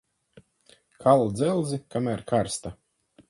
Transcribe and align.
Kal 1.03 1.29
dzelzi, 1.35 1.81
kamēr 1.97 2.25
karsta. 2.35 2.73